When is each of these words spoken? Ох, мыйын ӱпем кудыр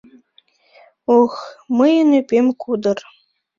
Ох, 1.19 1.33
мыйын 1.77 2.09
ӱпем 2.19 2.47
кудыр 2.61 2.97